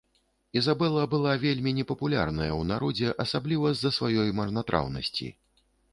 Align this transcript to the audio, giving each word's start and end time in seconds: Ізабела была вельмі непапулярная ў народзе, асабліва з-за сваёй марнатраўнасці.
Ізабела 0.59 1.01
была 1.11 1.33
вельмі 1.43 1.73
непапулярная 1.79 2.47
ў 2.47 2.61
народзе, 2.71 3.11
асабліва 3.25 3.67
з-за 3.77 3.93
сваёй 3.99 4.29
марнатраўнасці. 4.41 5.27